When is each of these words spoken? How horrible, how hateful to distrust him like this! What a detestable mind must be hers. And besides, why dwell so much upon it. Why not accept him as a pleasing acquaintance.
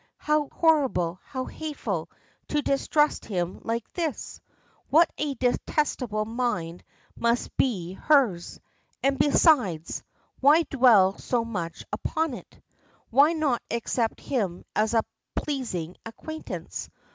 How 0.17 0.49
horrible, 0.51 1.19
how 1.23 1.45
hateful 1.45 2.09
to 2.47 2.63
distrust 2.63 3.23
him 3.25 3.59
like 3.63 3.87
this! 3.93 4.41
What 4.89 5.11
a 5.19 5.35
detestable 5.35 6.25
mind 6.25 6.83
must 7.15 7.55
be 7.55 7.93
hers. 7.93 8.59
And 9.03 9.19
besides, 9.19 10.01
why 10.39 10.63
dwell 10.63 11.19
so 11.19 11.45
much 11.45 11.85
upon 11.93 12.33
it. 12.33 12.59
Why 13.11 13.33
not 13.33 13.61
accept 13.69 14.21
him 14.21 14.65
as 14.75 14.95
a 14.95 15.03
pleasing 15.35 15.95
acquaintance. 16.03 16.89